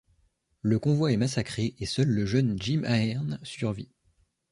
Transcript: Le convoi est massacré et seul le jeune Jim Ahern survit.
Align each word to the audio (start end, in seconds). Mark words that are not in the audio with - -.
Le 0.63 0.79
convoi 0.79 1.11
est 1.11 1.15
massacré 1.17 1.75
et 1.77 1.85
seul 1.85 2.07
le 2.07 2.25
jeune 2.25 2.59
Jim 2.59 2.81
Ahern 2.85 3.39
survit. 3.43 3.91